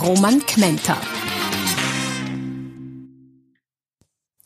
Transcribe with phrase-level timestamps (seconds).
[0.00, 1.00] Roman Kmenter.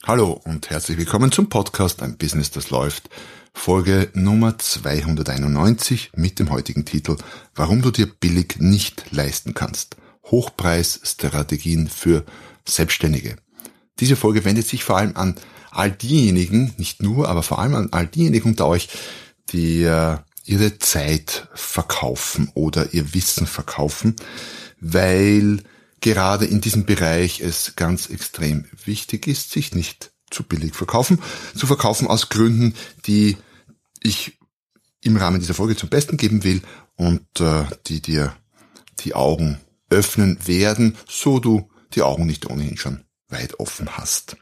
[0.04, 3.10] Hallo und herzlich willkommen zum Podcast Ein Business, das läuft.
[3.52, 7.16] Folge Nummer 291 mit dem heutigen Titel
[7.54, 9.96] Warum du dir billig nicht leisten kannst.
[10.24, 12.24] Hochpreisstrategien für
[12.66, 13.36] Selbstständige.
[13.98, 15.34] Diese Folge wendet sich vor allem an
[15.70, 18.88] all diejenigen, nicht nur, aber vor allem an all diejenigen unter euch,
[19.50, 24.16] die äh, ihre Zeit verkaufen oder ihr Wissen verkaufen,
[24.80, 25.62] weil
[26.00, 31.20] gerade in diesem Bereich es ganz extrem wichtig ist, sich nicht zu billig verkaufen,
[31.54, 32.74] zu verkaufen aus Gründen,
[33.06, 33.36] die
[34.02, 34.38] ich
[35.02, 36.62] im Rahmen dieser Folge zum Besten geben will
[36.96, 38.34] und äh, die dir
[39.00, 44.36] die Augen öffnen werden, so du die Augen nicht ohnehin schon weit offen hast.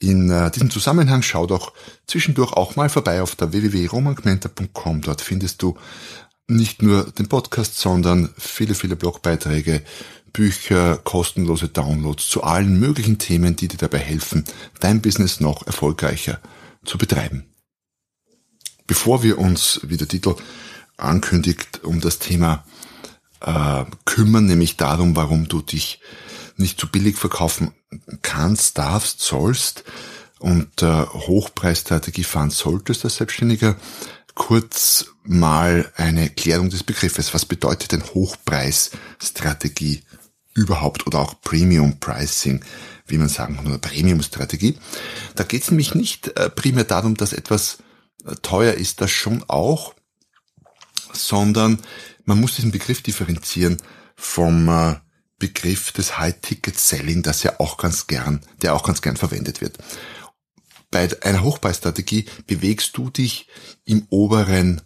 [0.00, 1.72] In äh, diesem Zusammenhang schau doch
[2.06, 5.00] zwischendurch auch mal vorbei auf der www.romangmenta.com.
[5.00, 5.76] Dort findest du
[6.48, 9.82] nicht nur den Podcast, sondern viele, viele Blogbeiträge,
[10.32, 14.44] Bücher, kostenlose Downloads zu allen möglichen Themen, die dir dabei helfen,
[14.80, 16.40] dein Business noch erfolgreicher
[16.84, 17.44] zu betreiben.
[18.86, 20.34] Bevor wir uns, wie der Titel
[20.96, 22.64] ankündigt, um das Thema
[23.40, 26.00] äh, kümmern, nämlich darum, warum du dich
[26.56, 27.72] nicht zu billig verkaufen
[28.22, 29.84] kannst, darfst, sollst
[30.38, 33.76] und äh, Hochpreisstrategie fahren solltest als Selbstständiger,
[34.38, 37.34] kurz mal eine Klärung des Begriffes.
[37.34, 40.02] Was bedeutet denn Hochpreisstrategie
[40.54, 42.64] überhaupt oder auch Premium Pricing,
[43.06, 44.78] wie man sagen kann, oder Premium-Strategie?
[45.34, 47.78] Da geht es nämlich nicht äh, primär darum, dass etwas
[48.24, 49.92] äh, teuer ist, das schon auch,
[51.12, 51.78] sondern
[52.24, 53.76] man muss diesen Begriff differenzieren
[54.16, 54.94] vom äh,
[55.38, 59.78] Begriff des High-Ticket-Selling, das ja auch ganz gern, der auch ganz gern verwendet wird.
[60.90, 63.48] Bei einer Hochpreisstrategie bewegst du dich
[63.84, 64.80] im oberen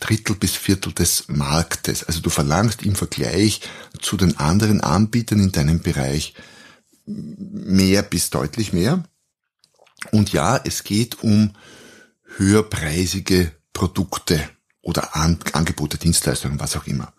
[0.00, 2.04] Drittel bis Viertel des Marktes.
[2.04, 3.60] Also du verlangst im Vergleich
[4.00, 6.34] zu den anderen Anbietern in deinem Bereich
[7.06, 9.04] mehr bis deutlich mehr.
[10.10, 11.52] Und ja, es geht um
[12.36, 14.48] höherpreisige Produkte
[14.82, 17.12] oder An Angebote, Dienstleistungen, was auch immer.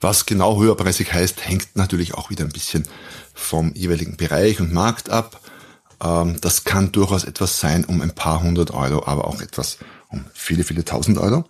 [0.00, 2.86] Was genau höherpreisig heißt, hängt natürlich auch wieder ein bisschen
[3.34, 5.40] vom jeweiligen Bereich und Markt ab.
[6.02, 10.24] Ähm, das kann durchaus etwas sein um ein paar hundert Euro, aber auch etwas um
[10.34, 11.44] viele, viele tausend Euro.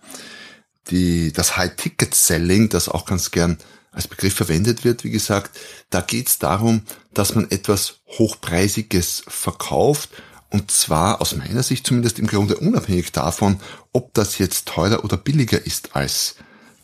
[0.91, 3.59] Die, das High-Ticket-Selling, das auch ganz gern
[3.93, 5.59] als Begriff verwendet wird, wie gesagt,
[5.91, 10.09] da geht es darum, dass man etwas Hochpreisiges verkauft
[10.49, 13.61] und zwar aus meiner Sicht zumindest im Grunde unabhängig davon,
[13.93, 16.37] ob das jetzt teurer oder billiger ist als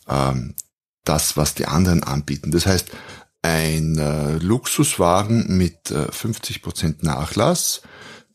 [0.09, 0.55] ähm,
[1.05, 2.51] das, was die anderen anbieten.
[2.51, 2.89] Das heißt,
[3.43, 7.83] ein äh, Luxuswagen mit äh, 50% Nachlass,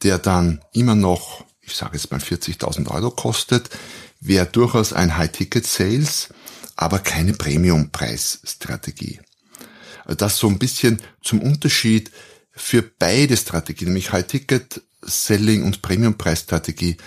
[0.02, 3.69] der dann immer noch, ich sage jetzt mal 40.000 Euro kostet,
[4.19, 6.30] wäre durchaus ein High-Ticket-Sales,
[6.75, 9.19] aber keine Premium-Preisstrategie.
[10.06, 12.12] Das so ein bisschen zum Unterschied
[12.52, 16.97] für beide Strategien, nämlich High-Ticket-Selling und Premium-Preisstrategie,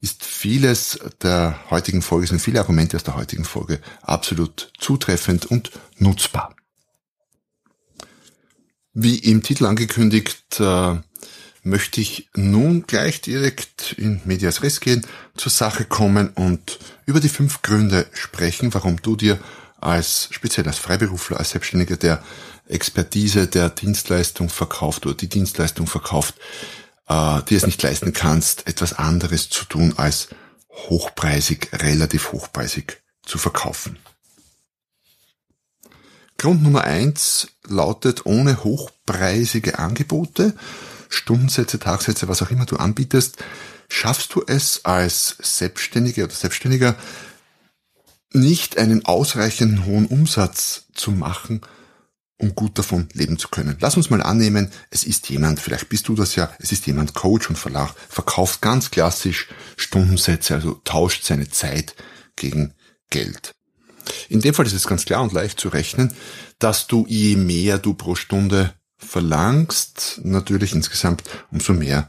[0.00, 5.70] ist vieles der heutigen Folge, sind viele Argumente aus der heutigen Folge absolut zutreffend und
[5.98, 6.56] nutzbar.
[8.94, 10.96] Wie im Titel angekündigt, äh,
[11.62, 17.28] möchte ich nun gleich direkt in Medias Res gehen, zur Sache kommen und über die
[17.28, 19.38] fünf Gründe sprechen, warum du dir
[19.80, 22.22] als, speziell als Freiberufler, als Selbstständiger der
[22.66, 26.34] Expertise der Dienstleistung verkauft oder die Dienstleistung verkauft,
[27.08, 30.28] äh, dir es nicht leisten kannst, etwas anderes zu tun, als
[30.70, 33.98] hochpreisig, relativ hochpreisig zu verkaufen.
[36.38, 40.54] Grund Nummer eins lautet, ohne hochpreisige Angebote,
[41.08, 43.36] Stundensätze, Tagsätze, was auch immer du anbietest,
[43.88, 46.96] schaffst du es als Selbstständige oder Selbstständiger
[48.32, 51.60] nicht einen ausreichenden hohen Umsatz zu machen,
[52.38, 53.76] um gut davon leben zu können.
[53.80, 57.14] Lass uns mal annehmen, es ist jemand, vielleicht bist du das ja, es ist jemand
[57.14, 61.94] Coach und Verlag, verkauft ganz klassisch Stundensätze, also tauscht seine Zeit
[62.34, 62.74] gegen
[63.10, 63.54] Geld.
[64.28, 66.12] In dem Fall ist es ganz klar und leicht zu rechnen,
[66.58, 72.08] dass du je mehr du pro Stunde verlangst, natürlich insgesamt umso mehr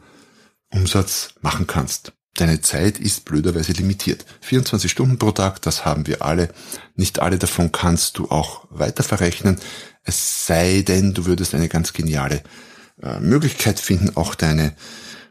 [0.69, 2.13] Umsatz machen kannst.
[2.36, 4.25] Deine Zeit ist blöderweise limitiert.
[4.42, 6.51] 24 Stunden pro Tag, das haben wir alle.
[6.95, 9.60] Nicht alle davon kannst du auch weiter verrechnen.
[10.04, 12.42] Es sei denn, du würdest eine ganz geniale
[13.01, 14.75] äh, Möglichkeit finden, auch deine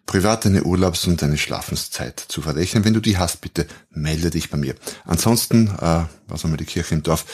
[0.07, 2.85] privat deine Urlaubs- und deine Schlafenszeit zu verrechnen.
[2.85, 4.75] Wenn du die hast, bitte melde dich bei mir.
[5.05, 7.25] Ansonsten, äh, was haben wir die Kirche im Dorf,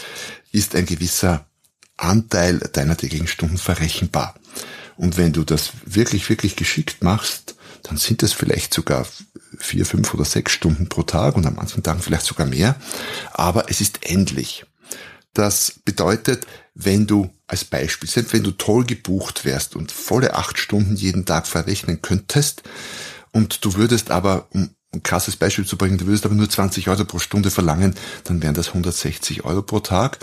[0.53, 1.47] ist ein gewisser
[1.97, 4.35] Anteil deiner täglichen Stunden verrechenbar.
[4.97, 9.07] Und wenn du das wirklich, wirklich geschickt machst, dann sind es vielleicht sogar
[9.59, 12.77] vier, fünf oder sechs Stunden pro Tag und an manchen Tagen vielleicht sogar mehr.
[13.33, 14.67] Aber es ist endlich.
[15.35, 20.59] Das bedeutet, wenn du als Beispiel, selbst wenn du toll gebucht wärst und volle acht
[20.59, 22.63] Stunden jeden Tag verrechnen könntest
[23.33, 26.89] und du würdest aber, um ein krasses Beispiel zu bringen, du würdest aber nur 20
[26.89, 27.95] Euro pro Stunde verlangen,
[28.25, 30.19] dann wären das 160 Euro pro Tag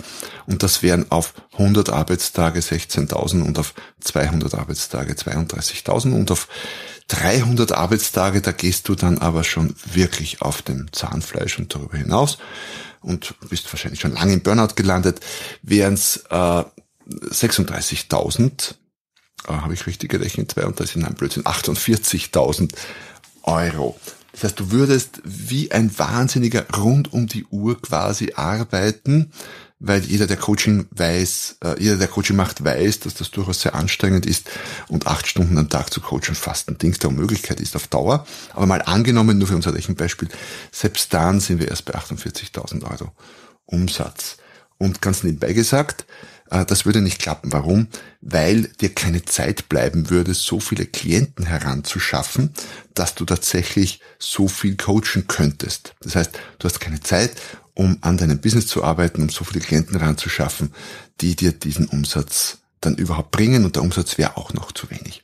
[0.46, 6.48] und das wären auf 100 Arbeitstage 16.000 und auf 200 Arbeitstage 32.000 und auf
[7.08, 12.38] 300 Arbeitstage, da gehst du dann aber schon wirklich auf dem Zahnfleisch und darüber hinaus
[13.00, 15.20] und bist wahrscheinlich schon lange im Burnout gelandet,
[15.62, 16.64] wären es äh,
[17.08, 18.74] 36.000,
[19.46, 22.72] äh, habe ich richtig gerechnet, 32, nein, Blödsinn, 48.000
[23.42, 23.98] Euro.
[24.32, 29.32] Das heißt, du würdest wie ein Wahnsinniger rund um die Uhr quasi arbeiten,
[29.78, 33.74] weil jeder, der Coaching weiß, äh, jeder, der Coaching macht, weiß, dass das durchaus sehr
[33.74, 34.48] anstrengend ist
[34.88, 38.26] und acht Stunden am Tag zu coachen fast ein Ding der Unmöglichkeit ist auf Dauer.
[38.54, 40.28] Aber mal angenommen, nur für unser Rechenbeispiel,
[40.72, 43.12] selbst dann sind wir erst bei 48.000 Euro
[43.66, 44.38] Umsatz.
[44.78, 46.06] Und ganz nebenbei gesagt,
[46.50, 47.52] äh, das würde nicht klappen.
[47.52, 47.88] Warum?
[48.20, 52.52] Weil dir keine Zeit bleiben würde, so viele Klienten heranzuschaffen,
[52.94, 55.94] dass du tatsächlich so viel coachen könntest.
[56.00, 57.32] Das heißt, du hast keine Zeit
[57.76, 60.72] um an deinem Business zu arbeiten, um so viele Klienten ranzuschaffen,
[61.20, 65.22] die dir diesen Umsatz dann überhaupt bringen und der Umsatz wäre auch noch zu wenig.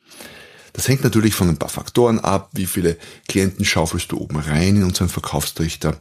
[0.74, 2.96] Das hängt natürlich von ein paar Faktoren ab, wie viele
[3.26, 5.96] Klienten schaufelst du oben rein in unseren Verkaufstrichter,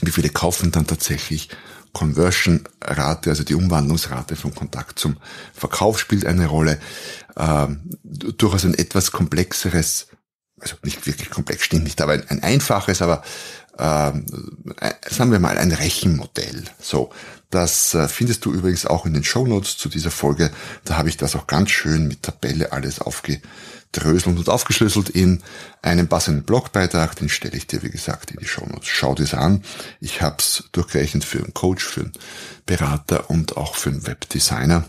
[0.00, 1.48] wie viele kaufen dann tatsächlich
[1.92, 5.16] Conversion-Rate, also die Umwandlungsrate vom Kontakt zum
[5.54, 6.80] Verkauf spielt eine Rolle.
[7.36, 10.08] Ähm, durchaus ein etwas komplexeres,
[10.60, 13.22] also nicht wirklich komplex, stimmt nicht, aber ein, ein einfaches, aber
[13.78, 14.26] ähm,
[14.80, 16.64] äh, sagen wir mal, ein Rechenmodell.
[16.80, 17.10] So,
[17.50, 20.50] das äh, findest du übrigens auch in den Show Notes zu dieser Folge.
[20.84, 25.42] Da habe ich das auch ganz schön mit Tabelle alles aufgedröselt und aufgeschlüsselt in
[25.82, 27.16] einem passenden Blogbeitrag.
[27.16, 28.88] Den stelle ich dir, wie gesagt, in die Show Notes.
[28.88, 29.62] Schau dir an.
[30.00, 32.12] Ich habe es durchgerechnet für einen Coach, für einen
[32.66, 34.84] Berater und auch für einen Webdesigner.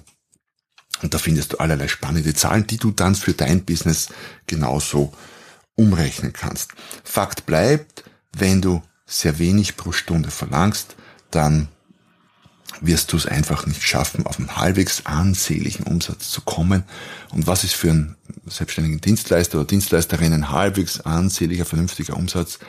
[1.01, 4.09] Und da findest du allerlei spannende Zahlen, die du dann für dein Business
[4.47, 5.13] genauso
[5.75, 6.71] umrechnen kannst.
[7.03, 8.05] Fakt bleibt,
[8.39, 10.95] wenn du sehr wenig pro Stunde verlangst,
[11.31, 11.67] dann
[12.81, 16.83] wirst du es einfach nicht schaffen, auf einen halbwegs ansehnlichen Umsatz zu kommen.
[17.31, 18.15] Und was ist für einen
[18.47, 22.59] selbstständigen Dienstleister oder Dienstleisterin ein halbwegs ansehnlicher, vernünftiger Umsatz?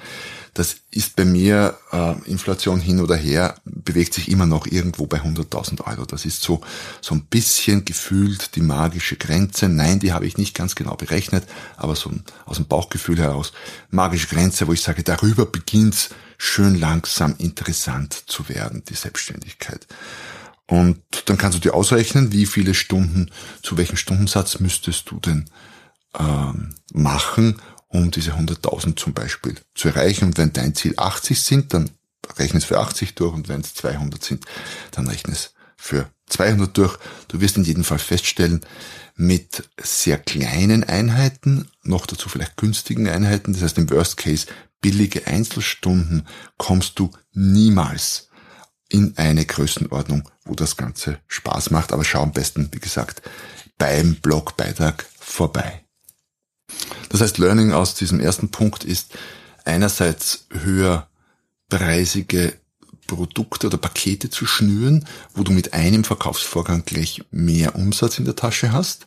[0.57, 5.21] Das ist bei mir, äh, Inflation hin oder her, bewegt sich immer noch irgendwo bei
[5.21, 6.07] 100.000 Euro.
[6.07, 6.63] Das ist so,
[7.03, 9.69] so ein bisschen gefühlt die magische Grenze.
[9.69, 12.11] Nein, die habe ich nicht ganz genau berechnet, aber so
[12.47, 13.53] aus dem Bauchgefühl heraus,
[13.91, 16.09] magische Grenze, wo ich sage, darüber beginnt's
[16.39, 19.87] schön langsam interessant zu werden, die Selbstständigkeit.
[20.67, 23.31] Und dann kannst du dir ausrechnen, wie viele Stunden,
[23.63, 25.51] zu welchem Stundensatz müsstest du denn
[26.19, 27.61] ähm, machen,
[27.97, 30.27] um diese 100.000 zum Beispiel zu erreichen.
[30.27, 31.91] Und wenn dein Ziel 80 sind, dann
[32.37, 34.45] rechne es für 80 durch und wenn es 200 sind,
[34.93, 36.99] dann rechne es für 200 durch.
[37.29, 38.61] Du wirst in jedem Fall feststellen,
[39.19, 44.47] mit sehr kleinen Einheiten, noch dazu vielleicht günstigen Einheiten, das heißt im Worst Case
[44.83, 46.27] billige Einzelstunden,
[46.59, 48.29] kommst du niemals
[48.89, 51.93] in eine Größenordnung, wo das Ganze Spaß macht.
[51.93, 53.23] Aber schau am besten, wie gesagt,
[53.79, 55.86] beim Blogbeitrag vorbei.
[57.09, 59.15] Das heißt, Learning aus diesem ersten Punkt ist
[59.65, 62.55] einerseits höherpreisige
[63.07, 68.37] Produkte oder Pakete zu schnüren, wo du mit einem Verkaufsvorgang gleich mehr Umsatz in der
[68.37, 69.07] Tasche hast,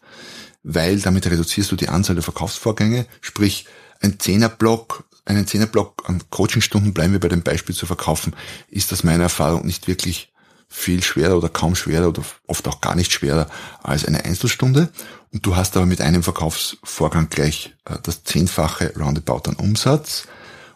[0.63, 3.65] weil damit reduzierst du die Anzahl der Verkaufsvorgänge, sprich
[4.01, 8.35] ein Zehnerblock, einen Zehnerblock an Coachingstunden, bleiben wir bei dem Beispiel zu verkaufen,
[8.69, 10.31] ist das meiner Erfahrung nicht wirklich
[10.69, 13.49] viel schwerer oder kaum schwerer oder oft auch gar nicht schwerer
[13.81, 14.89] als eine Einzelstunde.
[15.31, 20.27] Und du hast aber mit einem Verkaufsvorgang gleich äh, das zehnfache Roundabout an Umsatz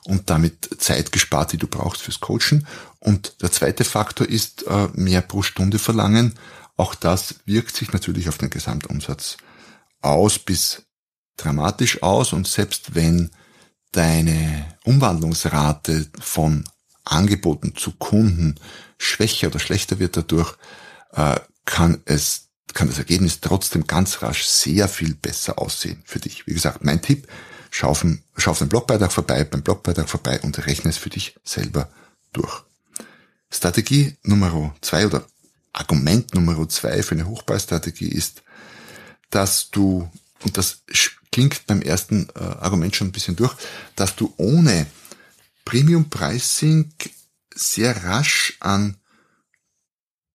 [0.05, 2.67] und damit Zeit gespart, die du brauchst fürs Coachen.
[2.99, 6.33] Und der zweite Faktor ist äh, mehr pro Stunde verlangen.
[6.75, 9.37] Auch das wirkt sich natürlich auf den Gesamtumsatz
[10.01, 10.83] aus bis
[11.37, 12.33] dramatisch aus.
[12.33, 13.31] Und selbst wenn
[13.91, 16.63] deine Umwandlungsrate von
[17.03, 18.55] Angeboten zu Kunden
[18.97, 20.55] schwächer oder schlechter wird dadurch,
[21.13, 26.47] äh, kann es kann das Ergebnis trotzdem ganz rasch sehr viel besser aussehen für dich.
[26.47, 27.27] Wie gesagt, mein Tipp,
[27.69, 28.23] schau auf den,
[28.69, 31.89] Blogbeitrag vorbei, beim Blogbeitrag vorbei und rechne es für dich selber
[32.31, 32.63] durch.
[33.51, 35.25] Strategie Nummer zwei oder
[35.71, 38.43] Argument Nummer zwei für eine Hochpreisstrategie ist,
[39.29, 40.09] dass du,
[40.43, 40.81] und das
[41.31, 43.55] klingt beim ersten äh, Argument schon ein bisschen durch,
[43.95, 44.87] dass du ohne
[45.65, 46.93] Premium Pricing
[47.53, 48.97] sehr rasch an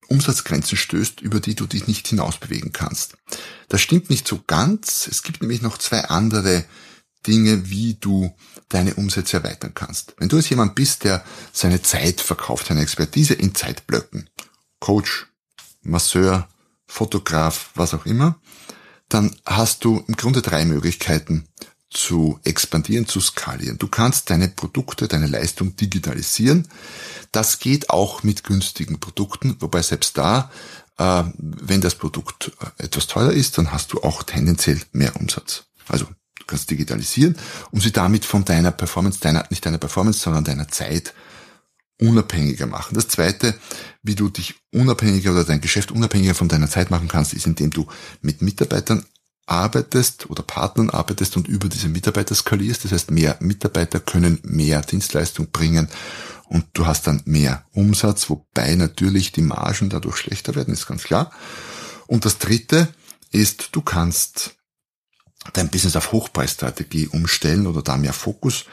[0.08, 3.16] Umsatzgrenzen stößt, über die du dich nicht hinausbewegen kannst.
[3.68, 5.06] Das stimmt nicht so ganz.
[5.06, 6.64] Es gibt nämlich noch zwei andere
[7.26, 8.34] Dinge, wie du
[8.70, 10.14] deine Umsätze erweitern kannst.
[10.18, 14.30] Wenn du jetzt jemand bist, der seine Zeit verkauft, seine Expertise in Zeitblöcken,
[14.80, 15.26] Coach,
[15.82, 16.48] Masseur,
[16.86, 18.40] Fotograf, was auch immer,
[19.08, 21.48] dann hast du im Grunde drei Möglichkeiten
[21.90, 23.78] zu expandieren, zu skalieren.
[23.78, 26.68] Du kannst deine Produkte, deine Leistung digitalisieren.
[27.32, 30.50] Das geht auch mit günstigen Produkten, wobei selbst da,
[30.98, 35.64] äh, wenn das Produkt äh, etwas teurer ist, dann hast du auch tendenziell mehr Umsatz.
[35.86, 37.36] Also du kannst digitalisieren,
[37.70, 41.14] um sie damit von deiner Performance, deiner, nicht deiner Performance, sondern deiner Zeit
[42.00, 42.94] unabhängiger machen.
[42.94, 43.58] Das zweite,
[44.02, 47.70] wie du dich unabhängiger oder dein Geschäft unabhängiger von deiner Zeit machen kannst, ist, indem
[47.70, 47.86] du
[48.20, 49.04] mit Mitarbeitern
[49.48, 52.84] arbeitest oder Partnern arbeitest und über diese Mitarbeiter skalierst.
[52.84, 55.88] Das heißt, mehr Mitarbeiter können mehr Dienstleistung bringen
[56.48, 61.02] und du hast dann mehr Umsatz, wobei natürlich die Margen dadurch schlechter werden, ist ganz
[61.02, 61.30] klar.
[62.06, 62.88] Und das dritte
[63.30, 64.56] ist, du kannst
[65.52, 68.64] dein Business auf Hochpreisstrategie umstellen oder da mehr Fokus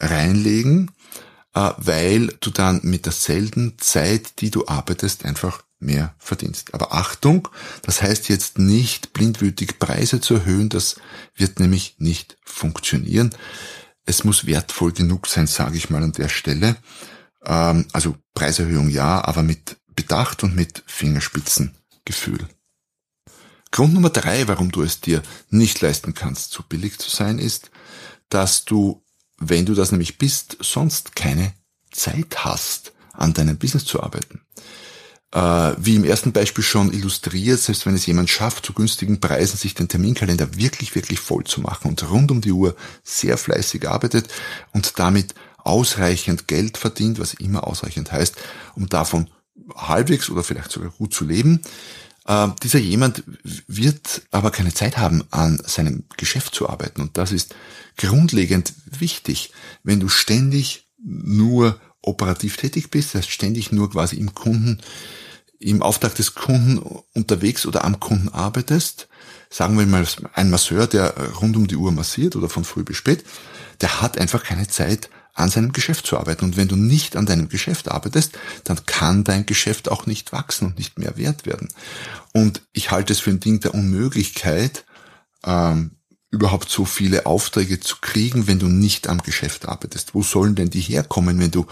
[0.00, 0.90] reinlegen
[1.54, 6.74] äh, weil du dann mit derselben Zeit, die du arbeitest, einfach mehr verdienst.
[6.74, 7.48] Aber Achtung,
[7.82, 10.96] das heißt jetzt nicht blindwütig Preise zu erhöhen, das
[11.34, 13.30] wird nämlich nicht funktionieren.
[14.04, 16.76] Es muss wertvoll genug sein, sage ich mal an der Stelle.
[17.44, 22.48] Ähm, also Preiserhöhung ja, aber mit Bedacht und mit Fingerspitzengefühl.
[23.70, 27.70] Grund Nummer drei, warum du es dir nicht leisten kannst, zu billig zu sein, ist,
[28.28, 29.02] dass du
[29.44, 31.52] wenn du das nämlich bist, sonst keine
[31.90, 34.40] Zeit hast, an deinem Business zu arbeiten.
[35.32, 35.38] Äh,
[35.78, 39.74] wie im ersten Beispiel schon illustriert, selbst wenn es jemand schafft, zu günstigen Preisen sich
[39.74, 44.28] den Terminkalender wirklich, wirklich voll zu machen und rund um die Uhr sehr fleißig arbeitet
[44.72, 48.36] und damit ausreichend Geld verdient, was immer ausreichend heißt,
[48.74, 49.30] um davon
[49.74, 51.62] halbwegs oder vielleicht sogar gut zu leben,
[52.26, 53.24] äh, dieser jemand
[53.66, 57.00] wird aber keine Zeit haben, an seinem Geschäft zu arbeiten.
[57.00, 57.54] Und das ist
[57.96, 59.50] grundlegend wichtig.
[59.82, 64.80] Wenn du ständig nur operativ tätig bist, das heißt ständig nur quasi im Kunden,
[65.62, 66.78] im Auftrag des Kunden
[67.14, 69.08] unterwegs oder am Kunden arbeitest,
[69.50, 72.96] sagen wir mal ein Masseur, der rund um die Uhr massiert oder von früh bis
[72.96, 73.24] spät,
[73.80, 76.44] der hat einfach keine Zeit, an seinem Geschäft zu arbeiten.
[76.44, 80.66] Und wenn du nicht an deinem Geschäft arbeitest, dann kann dein Geschäft auch nicht wachsen
[80.66, 81.68] und nicht mehr wert werden.
[82.32, 84.84] Und ich halte es für ein Ding der Unmöglichkeit,
[85.44, 85.92] ähm,
[86.30, 90.14] überhaupt so viele Aufträge zu kriegen, wenn du nicht am Geschäft arbeitest.
[90.14, 91.66] Wo sollen denn die herkommen, wenn du,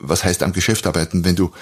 [0.00, 1.52] was heißt am Geschäft arbeiten, wenn du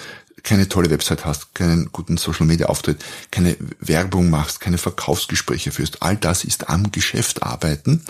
[0.43, 6.03] keine tolle Website hast, keinen guten Social Media Auftritt, keine Werbung machst, keine Verkaufsgespräche führst.
[6.03, 8.03] All das ist am Geschäft arbeiten.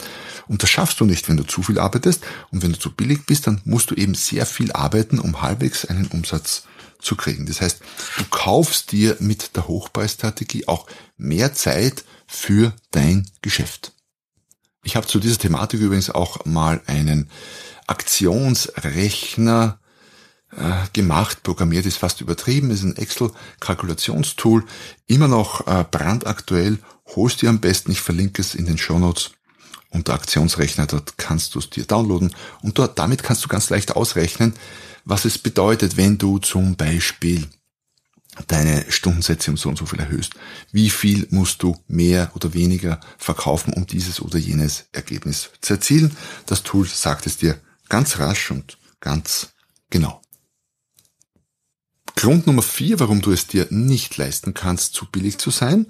[0.48, 2.24] Und das schaffst du nicht, wenn du zu viel arbeitest.
[2.51, 5.86] Und wenn du zu billig bist, dann musst du eben sehr viel arbeiten, um halbwegs
[5.86, 6.63] einen Umsatz
[7.00, 7.46] zu kriegen.
[7.46, 7.79] Das heißt,
[8.17, 13.93] du kaufst dir mit der Hochpreisstrategie auch mehr Zeit für dein Geschäft.
[14.84, 17.29] Ich habe zu dieser Thematik übrigens auch mal einen
[17.88, 19.79] Aktionsrechner
[20.93, 24.63] gemacht, programmiert ist fast übertrieben, ist ein Excel-Kalkulationstool,
[25.05, 26.79] immer noch äh, brandaktuell,
[27.15, 29.31] holst dir am besten, ich verlinke es in den Show Notes
[29.89, 33.95] unter Aktionsrechner, dort kannst du es dir downloaden und dort, damit kannst du ganz leicht
[33.95, 34.53] ausrechnen,
[35.05, 37.47] was es bedeutet, wenn du zum Beispiel
[38.47, 40.33] deine Stundensätze um so und so viel erhöhst.
[40.71, 46.15] Wie viel musst du mehr oder weniger verkaufen, um dieses oder jenes Ergebnis zu erzielen?
[46.45, 47.59] Das Tool sagt es dir
[47.89, 49.49] ganz rasch und ganz
[49.89, 50.21] genau.
[52.17, 55.86] Grund Nummer vier, warum du es dir nicht leisten kannst, zu billig zu sein,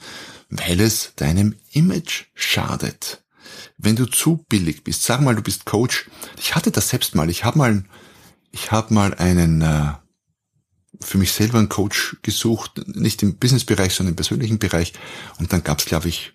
[0.50, 3.24] weil es deinem Image schadet.
[3.78, 6.10] Wenn du zu billig bist, sag mal, du bist Coach.
[6.38, 7.30] Ich hatte das selbst mal.
[7.30, 7.86] Ich habe mal,
[8.52, 9.94] ich habe mal einen äh,
[11.00, 14.92] für mich selber einen Coach gesucht, nicht im Businessbereich, sondern im persönlichen Bereich.
[15.40, 16.34] Und dann gab es, glaube ich,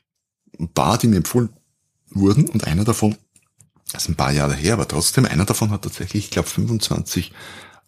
[0.58, 1.50] ein paar, die mir empfohlen
[2.08, 2.49] wurden.
[2.49, 3.14] Und einer davon,
[3.92, 7.32] das ist ein paar Jahre her, aber trotzdem, einer davon hat tatsächlich, ich glaube, 25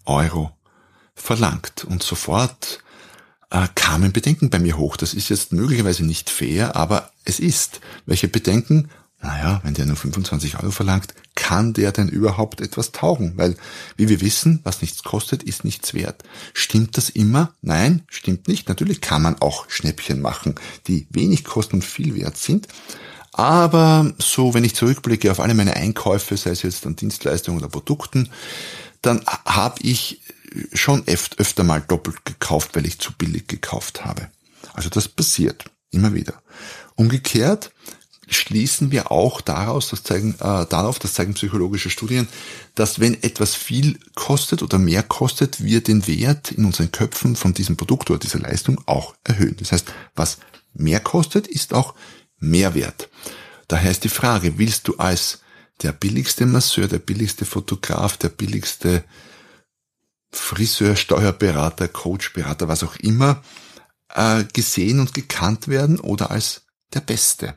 [0.04, 0.54] Euro
[1.14, 1.85] verlangt.
[1.85, 2.83] Und sofort
[3.50, 4.97] äh, kamen Bedenken bei mir hoch.
[4.97, 7.80] Das ist jetzt möglicherweise nicht fair, aber es ist.
[8.06, 8.90] Welche Bedenken?
[9.23, 13.33] Naja, wenn der nur 25 Euro verlangt, kann der denn überhaupt etwas taugen?
[13.37, 13.56] Weil,
[13.97, 16.25] wie wir wissen, was nichts kostet, ist nichts wert.
[16.52, 17.54] Stimmt das immer?
[17.62, 18.68] Nein, stimmt nicht.
[18.68, 20.56] Natürlich kann man auch Schnäppchen machen,
[20.88, 22.68] die wenig kosten und viel wert sind.
[23.33, 27.68] Aber so, wenn ich zurückblicke auf alle meine Einkäufe, sei es jetzt an Dienstleistungen oder
[27.68, 28.28] Produkten,
[29.00, 30.21] dann habe ich
[30.73, 34.28] schon öf öfter mal doppelt gekauft, weil ich zu billig gekauft habe.
[34.73, 36.42] Also das passiert immer wieder.
[36.96, 37.73] Umgekehrt
[38.28, 42.28] schließen wir auch daraus, das zeigen, äh, darauf, das zeigen psychologische Studien,
[42.75, 47.54] dass wenn etwas viel kostet oder mehr kostet, wir den Wert in unseren Köpfen von
[47.54, 49.56] diesem Produkt oder dieser Leistung auch erhöhen.
[49.58, 50.38] Das heißt, was
[50.73, 51.94] mehr kostet, ist auch
[52.38, 53.08] mehr wert.
[53.68, 55.40] Daher ist die Frage, willst du als
[55.82, 59.04] der billigste Masseur, der billigste Fotograf, der billigste
[60.36, 63.42] Friseur, Steuerberater, Coach, Berater, was auch immer,
[64.14, 66.62] äh, gesehen und gekannt werden oder als
[66.92, 67.54] der Beste.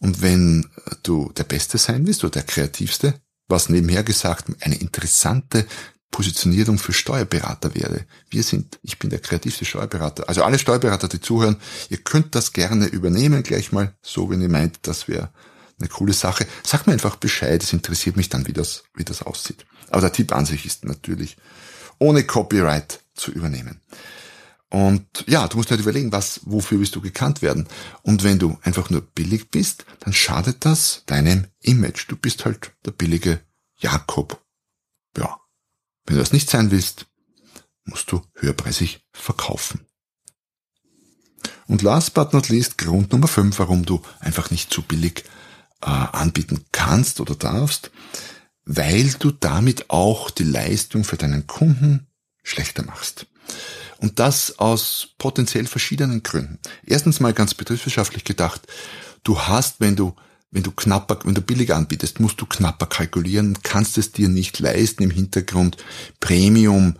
[0.00, 0.68] Und wenn
[1.02, 5.66] du der Beste sein willst oder der Kreativste, was nebenher gesagt eine interessante
[6.10, 8.06] Positionierung für Steuerberater wäre.
[8.30, 10.28] Wir sind, ich bin der kreativste Steuerberater.
[10.28, 11.56] Also alle Steuerberater, die zuhören,
[11.90, 15.30] ihr könnt das gerne übernehmen, gleich mal so, wenn ihr meint, das wäre
[15.78, 16.46] eine coole Sache.
[16.64, 19.66] Sagt mir einfach Bescheid, es interessiert mich dann, wie das, wie das aussieht.
[19.90, 21.36] Aber der Tipp an sich ist natürlich,
[21.98, 23.80] ohne Copyright zu übernehmen.
[24.70, 27.66] Und ja, du musst halt überlegen, was, wofür willst du gekannt werden?
[28.02, 32.06] Und wenn du einfach nur billig bist, dann schadet das deinem Image.
[32.08, 33.40] Du bist halt der billige
[33.78, 34.44] Jakob.
[35.16, 35.40] Ja.
[36.04, 37.06] Wenn du das nicht sein willst,
[37.84, 39.86] musst du höherpreisig verkaufen.
[41.66, 45.24] Und last but not least, Grund Nummer 5, warum du einfach nicht zu billig
[45.80, 47.90] äh, anbieten kannst oder darfst,
[48.68, 52.06] weil du damit auch die Leistung für deinen Kunden
[52.42, 53.26] schlechter machst.
[53.96, 56.58] Und das aus potenziell verschiedenen Gründen.
[56.84, 58.66] Erstens mal ganz betriebswirtschaftlich gedacht,
[59.24, 60.14] du hast, wenn du
[60.50, 64.58] wenn du knapper, wenn du billig anbietest, musst du knapper kalkulieren, kannst es dir nicht
[64.60, 65.76] leisten, im Hintergrund
[66.20, 66.94] Premium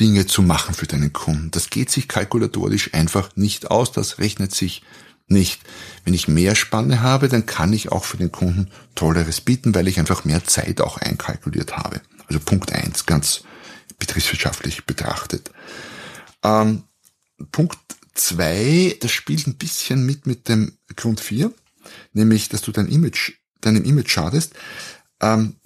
[0.00, 1.50] Dinge zu machen für deinen Kunden.
[1.50, 4.82] Das geht sich kalkulatorisch einfach nicht aus, das rechnet sich
[5.26, 5.62] nicht.
[6.04, 9.88] Wenn ich mehr Spanne habe, dann kann ich auch für den Kunden Tolleres bieten, weil
[9.88, 12.00] ich einfach mehr Zeit auch einkalkuliert habe.
[12.26, 13.42] Also Punkt eins, ganz
[13.98, 15.50] betriebswirtschaftlich betrachtet.
[16.42, 16.84] Ähm,
[17.52, 17.78] Punkt
[18.14, 21.52] zwei, das spielt ein bisschen mit mit dem Grund vier,
[22.12, 24.54] nämlich, dass du dein Image, deinem Image schadest.
[25.20, 25.56] Ähm,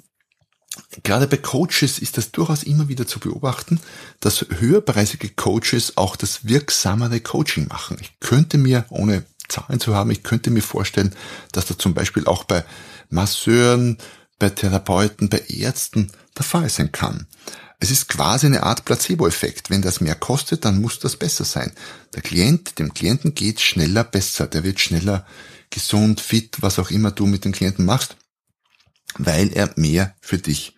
[1.03, 3.81] Gerade bei Coaches ist das durchaus immer wieder zu beobachten,
[4.21, 7.97] dass höherpreisige Coaches auch das wirksamere Coaching machen.
[8.01, 11.15] Ich könnte mir, ohne Zahlen zu haben, ich könnte mir vorstellen,
[11.53, 12.65] dass das zum Beispiel auch bei
[13.11, 13.99] Masseuren,
[14.39, 17.27] bei Therapeuten, bei Ärzten der Fall sein kann.
[17.81, 19.71] Es ist quasi eine Art Placebo-Effekt.
[19.71, 21.73] Wenn das mehr kostet, dann muss das besser sein.
[22.15, 24.49] Der Klient, dem Klienten geht schneller besser.
[24.49, 25.27] Der wird schneller
[25.71, 28.17] gesund, fit, was auch immer du mit dem Klienten machst,
[29.17, 30.77] weil er mehr für dich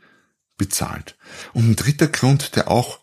[0.58, 1.16] bezahlt.
[1.54, 3.00] Und ein dritter Grund, der auch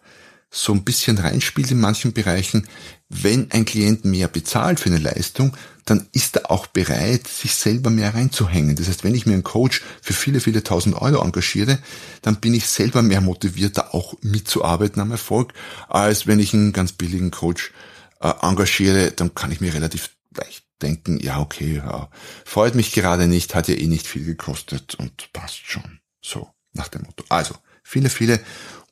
[0.49, 2.67] so ein bisschen reinspielt in manchen Bereichen,
[3.09, 5.55] wenn ein Klient mehr bezahlt für eine Leistung,
[5.85, 8.75] dann ist er auch bereit, sich selber mehr reinzuhängen.
[8.75, 11.79] Das heißt, wenn ich mir einen Coach für viele, viele tausend Euro engagiere,
[12.21, 15.53] dann bin ich selber mehr motivierter, auch mitzuarbeiten am Erfolg,
[15.87, 17.71] als wenn ich einen ganz billigen Coach
[18.19, 22.09] äh, engagiere, dann kann ich mir relativ leicht denken, ja, okay, ja,
[22.45, 25.99] freut mich gerade nicht, hat ja eh nicht viel gekostet und passt schon.
[26.21, 27.23] So, nach dem Motto.
[27.29, 28.39] Also, viele, viele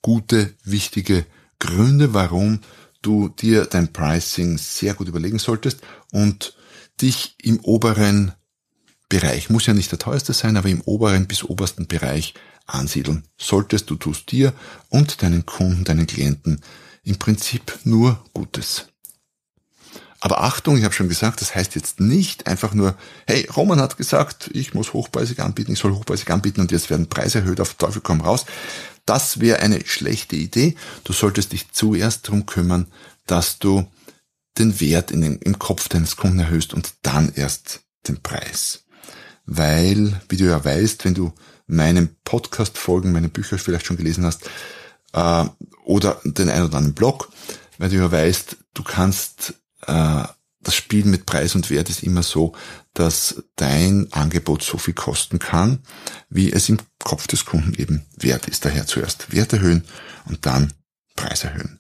[0.02, 1.26] gute, wichtige
[1.60, 2.60] Gründe, warum
[3.02, 6.56] du dir dein Pricing sehr gut überlegen solltest und
[7.02, 8.34] dich im oberen
[9.10, 12.34] Bereich, muss ja nicht der teuerste sein, aber im oberen bis obersten Bereich
[12.66, 13.90] ansiedeln solltest.
[13.90, 14.54] Du tust dir
[14.90, 16.62] und deinen Kunden, deinen Klienten
[17.04, 18.88] im Prinzip nur Gutes.
[20.26, 22.96] Aber Achtung, ich habe schon gesagt, das heißt jetzt nicht einfach nur,
[23.28, 27.08] hey, Roman hat gesagt, ich muss hochpreisig anbieten, ich soll hochpreisig anbieten und jetzt werden
[27.10, 28.48] Preise erhöht, auf Teufel komm raus.
[29.06, 30.74] Das wäre eine schlechte Idee.
[31.04, 32.88] Du solltest dich zuerst darum kümmern,
[33.28, 33.86] dass du
[34.58, 38.86] den Wert in den, im Kopf deines Kunden erhöhst und dann erst den Preis.
[39.46, 41.34] Weil, wie du ja weißt, wenn du
[41.68, 44.50] meinen Podcast folgen, meine Bücher vielleicht schon gelesen hast,
[45.14, 45.46] äh,
[45.84, 47.30] oder den einen oder anderen Blog,
[47.78, 49.54] weil du ja weißt, du kannst
[49.88, 50.24] äh,
[50.66, 52.54] das Spiel mit Preis und Wert ist immer so,
[52.94, 55.80] dass dein Angebot so viel kosten kann,
[56.30, 58.66] wie es im Kopf des Kunden eben wert ist.
[58.66, 59.84] Daher zuerst Wert erhöhen
[60.26, 60.74] und dann
[61.16, 61.80] Preis erhöhen.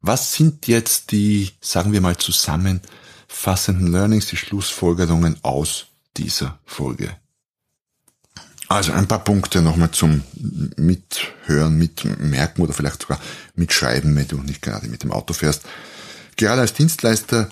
[0.00, 7.14] Was sind jetzt die, sagen wir mal, zusammenfassenden Learnings, die Schlussfolgerungen aus dieser Folge?
[8.68, 10.22] Also ein paar Punkte nochmal zum
[10.76, 13.20] Mithören, Mitmerken oder vielleicht sogar
[13.56, 15.64] Mitschreiben, wenn du nicht gerade mit dem Auto fährst
[16.40, 17.50] gerade als Dienstleister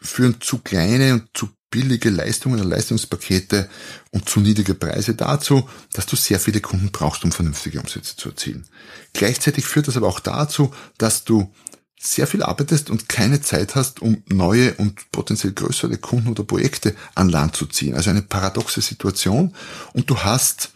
[0.00, 3.68] führen zu kleine und zu billige Leistungen oder Leistungspakete
[4.12, 8.30] und zu niedrige Preise dazu, dass du sehr viele Kunden brauchst, um vernünftige Umsätze zu
[8.30, 8.64] erzielen.
[9.12, 11.52] Gleichzeitig führt das aber auch dazu, dass du
[11.98, 16.94] sehr viel arbeitest und keine Zeit hast, um neue und potenziell größere Kunden oder Projekte
[17.14, 17.96] an Land zu ziehen.
[17.96, 19.54] Also eine paradoxe Situation
[19.92, 20.70] und du hast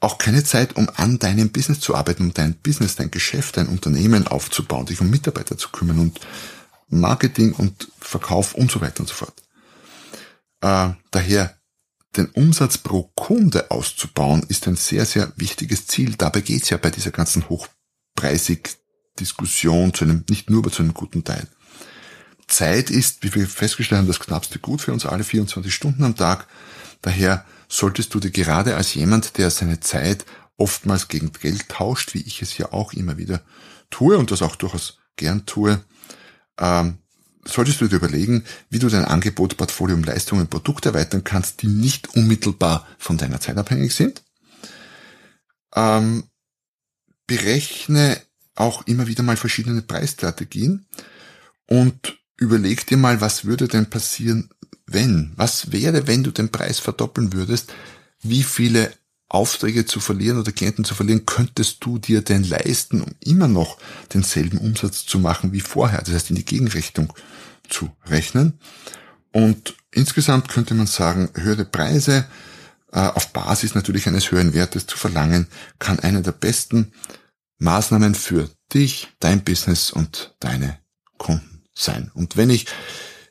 [0.00, 3.68] auch keine Zeit, um an deinem Business zu arbeiten, um dein Business, dein Geschäft, dein
[3.68, 6.20] Unternehmen aufzubauen, dich um Mitarbeiter zu kümmern und
[6.88, 9.42] Marketing und Verkauf und so weiter und so fort.
[10.60, 11.56] Äh, daher
[12.16, 16.14] den Umsatz pro Kunde auszubauen, ist ein sehr, sehr wichtiges Ziel.
[16.16, 18.76] Dabei geht's ja bei dieser ganzen hochpreisig
[19.20, 21.46] Diskussion zu einem, nicht nur, aber zu einem guten Teil.
[22.48, 26.16] Zeit ist, wie wir festgestellt haben, das knappste Gut für uns alle 24 Stunden am
[26.16, 26.46] Tag.
[27.02, 30.24] Daher solltest du dir gerade als jemand, der seine Zeit
[30.56, 33.42] oftmals gegen Geld tauscht, wie ich es ja auch immer wieder
[33.90, 35.82] tue und das auch durchaus gern tue,
[36.58, 36.98] ähm,
[37.44, 42.14] solltest du dir überlegen, wie du dein Angebot, Portfolio, Leistungen, Produkte erweitern kannst, die nicht
[42.16, 44.22] unmittelbar von deiner Zeit abhängig sind.
[45.74, 46.24] Ähm,
[47.26, 48.20] berechne
[48.54, 50.86] auch immer wieder mal verschiedene Preisstrategien
[51.66, 54.50] und überleg dir mal, was würde denn passieren,
[54.86, 55.32] wenn?
[55.36, 57.72] Was wäre, wenn du den Preis verdoppeln würdest?
[58.22, 58.92] Wie viele
[59.28, 63.78] Aufträge zu verlieren oder Klienten zu verlieren, könntest du dir denn leisten, um immer noch
[64.14, 66.00] denselben Umsatz zu machen wie vorher?
[66.02, 67.12] Das heißt, in die Gegenrichtung
[67.68, 68.58] zu rechnen.
[69.32, 72.26] Und insgesamt könnte man sagen, höhere Preise
[72.92, 76.92] äh, auf Basis natürlich eines höheren Wertes zu verlangen, kann eine der besten
[77.58, 80.78] Maßnahmen für dich, dein Business und deine
[81.18, 82.10] Kunden sein.
[82.14, 82.66] Und wenn ich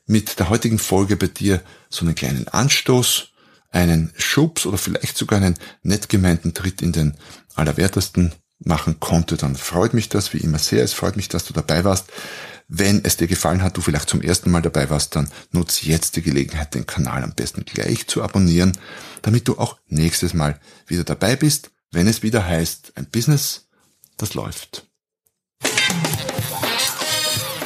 [0.05, 3.29] mit der heutigen Folge bei dir so einen kleinen Anstoß,
[3.71, 7.15] einen Schubs oder vielleicht sogar einen nett gemeinten Tritt in den
[7.55, 10.83] Allerwertesten machen konnte, dann freut mich das wie immer sehr.
[10.83, 12.05] Es freut mich, dass du dabei warst.
[12.67, 16.15] Wenn es dir gefallen hat, du vielleicht zum ersten Mal dabei warst, dann nutze jetzt
[16.15, 18.77] die Gelegenheit, den Kanal am besten gleich zu abonnieren,
[19.21, 23.67] damit du auch nächstes Mal wieder dabei bist, wenn es wieder heißt, ein Business,
[24.17, 24.87] das läuft.